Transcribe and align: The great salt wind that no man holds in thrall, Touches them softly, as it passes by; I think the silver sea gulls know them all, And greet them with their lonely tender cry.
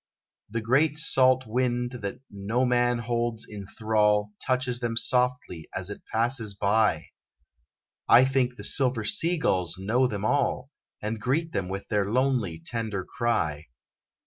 The 0.49 0.61
great 0.61 0.97
salt 0.97 1.45
wind 1.45 1.91
that 2.01 2.21
no 2.31 2.65
man 2.65 2.97
holds 2.97 3.45
in 3.47 3.67
thrall, 3.67 4.31
Touches 4.43 4.79
them 4.79 4.97
softly, 4.97 5.69
as 5.75 5.91
it 5.91 6.01
passes 6.11 6.55
by; 6.55 7.09
I 8.09 8.25
think 8.25 8.55
the 8.55 8.63
silver 8.63 9.03
sea 9.03 9.37
gulls 9.37 9.75
know 9.77 10.07
them 10.07 10.25
all, 10.25 10.71
And 11.03 11.21
greet 11.21 11.51
them 11.51 11.69
with 11.69 11.87
their 11.89 12.09
lonely 12.09 12.59
tender 12.65 13.05
cry. 13.05 13.67